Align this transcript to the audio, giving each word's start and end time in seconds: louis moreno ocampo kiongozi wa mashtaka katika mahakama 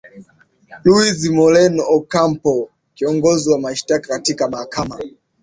louis 0.83 1.29
moreno 1.29 1.83
ocampo 1.97 2.63
kiongozi 2.95 3.49
wa 3.49 3.59
mashtaka 3.59 4.07
katika 4.07 4.47
mahakama 4.49 4.99